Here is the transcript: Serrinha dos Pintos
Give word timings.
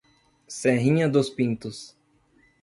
Serrinha 0.47 1.07
dos 1.07 1.29
Pintos 1.29 1.95